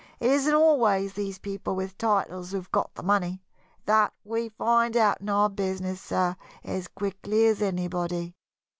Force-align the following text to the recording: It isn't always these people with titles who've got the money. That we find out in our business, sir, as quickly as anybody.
It 0.19 0.31
isn't 0.31 0.55
always 0.55 1.13
these 1.13 1.37
people 1.37 1.75
with 1.75 1.95
titles 1.95 2.49
who've 2.49 2.71
got 2.71 2.95
the 2.95 3.03
money. 3.03 3.43
That 3.85 4.11
we 4.23 4.49
find 4.49 4.97
out 4.97 5.21
in 5.21 5.29
our 5.29 5.47
business, 5.47 6.01
sir, 6.01 6.37
as 6.63 6.87
quickly 6.87 7.45
as 7.45 7.61
anybody. 7.61 8.33